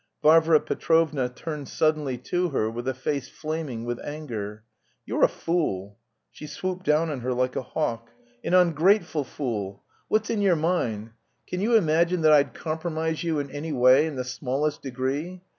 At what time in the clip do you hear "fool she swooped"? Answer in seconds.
5.27-6.83